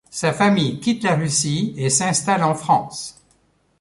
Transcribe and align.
Sa 0.09 0.33
famille 0.33 0.79
quitte 0.79 1.03
la 1.03 1.13
Russie 1.15 1.75
et 1.77 1.91
s'installe 1.91 2.41
en 2.41 2.55
France. 2.55 3.23